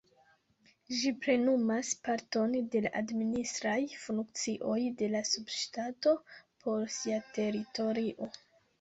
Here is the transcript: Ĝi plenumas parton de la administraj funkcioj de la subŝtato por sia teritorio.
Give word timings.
Ĝi 1.01 1.11
plenumas 1.25 1.91
parton 2.07 2.55
de 2.77 2.81
la 2.87 2.93
administraj 3.03 3.77
funkcioj 4.07 4.81
de 5.05 5.13
la 5.15 5.25
subŝtato 5.35 6.19
por 6.65 6.93
sia 6.99 7.25
teritorio. 7.41 8.37